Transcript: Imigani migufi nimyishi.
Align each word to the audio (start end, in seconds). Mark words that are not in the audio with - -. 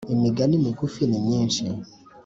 Imigani 0.15 0.55
migufi 0.63 1.03
nimyishi. 1.11 1.65